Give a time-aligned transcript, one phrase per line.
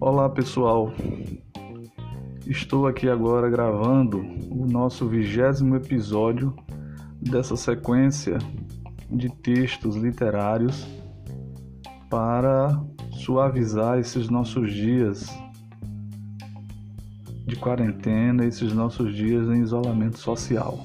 [0.00, 0.92] Olá pessoal,
[2.46, 4.18] estou aqui agora gravando
[4.50, 6.54] o nosso vigésimo episódio
[7.20, 8.38] dessa sequência
[9.10, 10.86] de textos literários
[12.10, 12.78] para
[13.12, 15.26] suavizar esses nossos dias
[17.46, 20.84] de quarentena, esses nossos dias em isolamento social.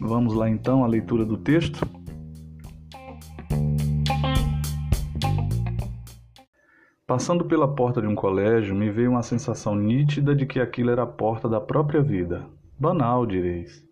[0.00, 1.86] Vamos lá então à leitura do texto?
[7.06, 11.04] Passando pela porta de um colégio, me veio uma sensação nítida de que aquilo era
[11.04, 12.48] a porta da própria vida.
[12.76, 13.86] Banal, direis.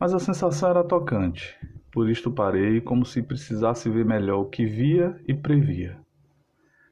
[0.00, 1.56] Mas a sensação era tocante.
[1.92, 5.96] Por isto parei, como se precisasse ver melhor o que via e previa.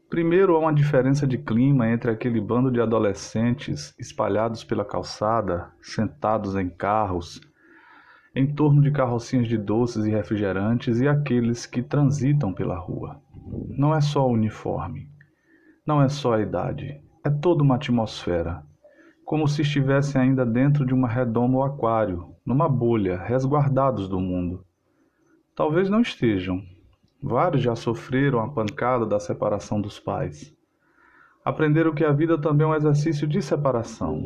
[0.08, 6.54] Primeiro, há uma diferença de clima entre aquele bando de adolescentes espalhados pela calçada, sentados
[6.54, 7.40] em carros,
[8.32, 13.20] em torno de carrocinhas de doces e refrigerantes, e aqueles que transitam pela rua.
[13.70, 15.08] Não é só o uniforme,
[15.86, 18.62] não é só a idade, é toda uma atmosfera,
[19.24, 24.64] como se estivessem ainda dentro de uma redoma ou aquário, numa bolha, resguardados do mundo.
[25.54, 26.62] Talvez não estejam,
[27.22, 30.54] Vários já sofreram a pancada da separação dos pais.
[31.44, 34.22] Aprenderam que a vida também é um exercício de separação.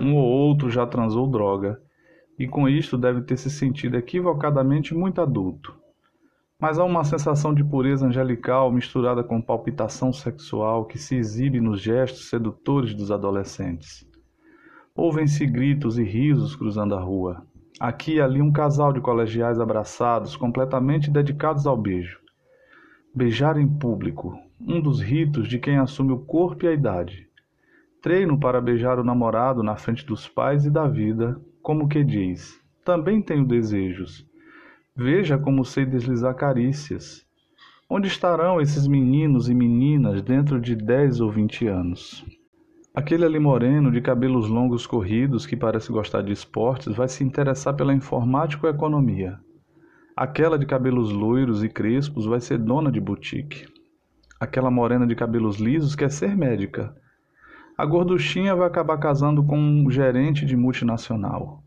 [0.00, 1.80] Um ou outro já transou droga,
[2.38, 5.74] e com isto deve ter se sentido equivocadamente muito adulto.
[6.58, 11.82] Mas há uma sensação de pureza angelical misturada com palpitação sexual que se exibe nos
[11.82, 14.08] gestos sedutores dos adolescentes.
[14.94, 17.46] Ouvem-se gritos e risos cruzando a rua.
[17.78, 22.18] Aqui e ali um casal de colegiais abraçados, completamente dedicados ao beijo.
[23.14, 27.28] Beijar em público, um dos ritos de quem assume o corpo e a idade.
[28.00, 32.58] Treino para beijar o namorado na frente dos pais e da vida, como que diz:
[32.82, 34.25] também tenho desejos.
[34.98, 37.22] Veja como sei deslizar carícias.
[37.86, 42.24] Onde estarão esses meninos e meninas dentro de dez ou vinte anos?
[42.94, 47.74] Aquele ali moreno, de cabelos longos corridos, que parece gostar de esportes, vai se interessar
[47.74, 49.38] pela informática ou economia.
[50.16, 53.66] Aquela de cabelos loiros e crespos vai ser dona de boutique.
[54.40, 56.96] Aquela morena de cabelos lisos quer ser médica.
[57.76, 61.62] A gorduchinha vai acabar casando com um gerente de multinacional.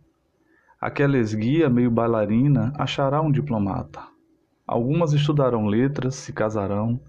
[0.79, 4.01] Aquela esguia, meio bailarina, achará um diplomata.
[4.65, 7.01] Algumas estudarão letras, se casarão,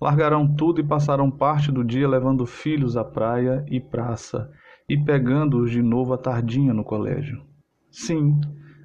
[0.00, 4.50] Largarão tudo e passarão parte do dia levando filhos à praia e praça
[4.88, 7.42] e pegando-os de novo à tardinha no colégio.
[7.90, 8.38] Sim,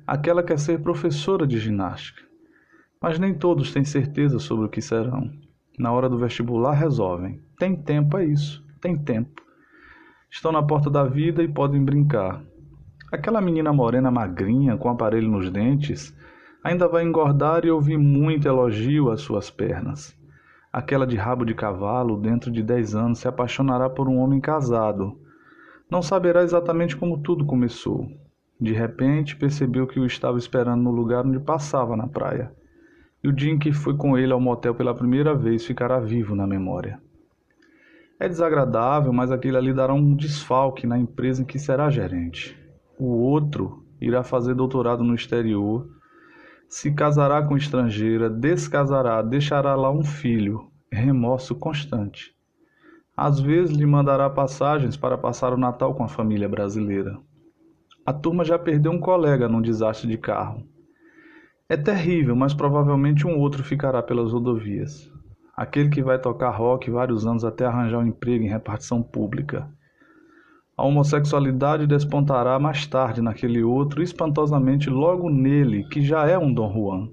[0.08, 2.22] aquela quer ser professora de ginástica.
[3.02, 5.30] Mas nem todos têm certeza sobre o que serão.
[5.78, 7.42] Na hora do vestibular resolvem.
[7.58, 9.42] Tem tempo é isso, tem tempo.
[10.30, 12.42] Estão na porta da vida e podem brincar.
[13.12, 16.16] Aquela menina morena magrinha com aparelho nos dentes
[16.64, 20.18] ainda vai engordar e ouvir muito elogio às suas pernas.
[20.72, 25.20] Aquela de rabo de cavalo, dentro de dez anos, se apaixonará por um homem casado.
[25.90, 28.10] Não saberá exatamente como tudo começou.
[28.58, 32.54] De repente, percebeu que o estava esperando no lugar onde passava na praia.
[33.22, 36.34] E o dia em que foi com ele ao motel pela primeira vez ficará vivo
[36.34, 36.98] na memória.
[38.18, 42.61] É desagradável, mas aquele ali dará um desfalque na empresa em que será gerente.
[43.04, 45.90] O outro irá fazer doutorado no exterior
[46.70, 52.36] se casará com estrangeira, descasará, deixará lá um filho, remorso constante.
[53.18, 57.18] Às vezes lhe mandará passagens para passar o Natal com a família brasileira.
[58.06, 60.64] A turma já perdeu um colega num desastre de carro.
[61.68, 65.12] É terrível, mas provavelmente um outro ficará pelas rodovias.
[65.58, 69.68] Aquele que vai tocar rock vários anos até arranjar um emprego em repartição pública.
[70.78, 76.74] A homossexualidade despontará mais tarde naquele outro, espantosamente logo nele, que já é um Dom
[76.74, 77.10] Juan.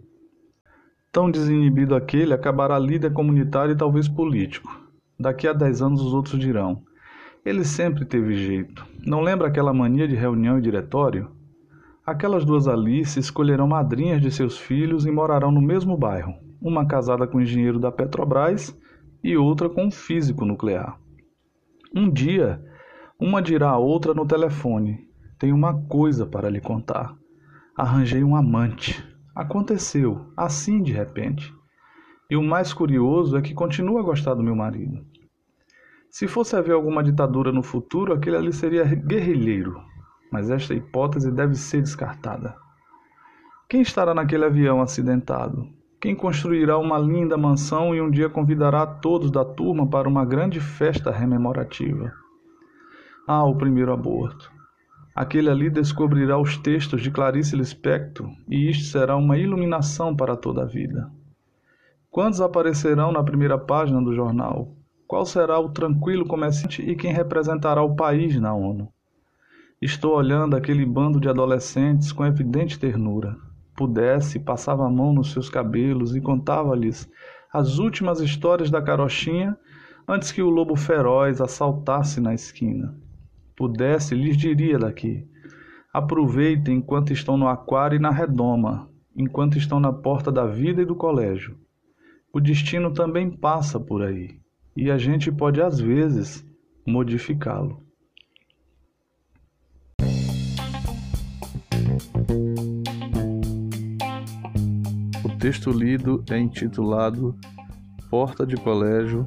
[1.10, 4.70] Tão desinibido aquele, acabará líder comunitário e talvez político.
[5.18, 6.82] Daqui a dez anos os outros dirão:
[7.44, 8.86] ele sempre teve jeito.
[9.06, 11.30] Não lembra aquela mania de reunião e diretório?
[12.04, 17.26] Aquelas duas Alice escolherão madrinhas de seus filhos e morarão no mesmo bairro, uma casada
[17.26, 18.78] com o engenheiro da Petrobras
[19.22, 20.98] e outra com um físico nuclear.
[21.94, 22.62] Um dia,
[23.20, 25.08] uma dirá a outra no telefone:
[25.40, 27.16] Tenho uma coisa para lhe contar.
[27.76, 29.04] Arranjei um amante.
[29.34, 31.52] Aconteceu, assim de repente.
[32.30, 35.04] E o mais curioso é que continua a gostar do meu marido.
[36.08, 39.82] Se fosse haver alguma ditadura no futuro, aquele ali seria guerrilheiro.
[40.30, 42.54] Mas esta hipótese deve ser descartada.
[43.68, 45.68] Quem estará naquele avião acidentado?
[46.00, 50.60] Quem construirá uma linda mansão e um dia convidará todos da turma para uma grande
[50.60, 52.12] festa rememorativa?
[53.30, 54.50] Ah, o primeiro aborto.
[55.14, 60.62] Aquele ali descobrirá os textos de Clarice Lispector e isto será uma iluminação para toda
[60.62, 61.12] a vida.
[62.10, 64.74] Quantos aparecerão na primeira página do jornal?
[65.06, 68.88] Qual será o tranquilo comerciante e quem representará o país na ONU?
[69.78, 73.36] Estou olhando aquele bando de adolescentes com evidente ternura.
[73.76, 77.06] Pudesse, passava a mão nos seus cabelos e contava-lhes
[77.52, 79.54] as últimas histórias da carochinha
[80.08, 82.96] antes que o lobo feroz assaltasse na esquina.
[83.58, 85.26] Pudesse, lhes diria daqui:
[85.92, 90.84] aproveitem enquanto estão no aquário e na redoma, enquanto estão na porta da vida e
[90.84, 91.58] do colégio.
[92.32, 94.38] O destino também passa por aí,
[94.76, 96.46] e a gente pode às vezes
[96.86, 97.82] modificá-lo.
[105.24, 107.36] O texto lido é intitulado
[108.08, 109.26] Porta de Colégio,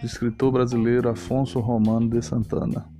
[0.00, 2.93] do escritor brasileiro Afonso Romano de Santana.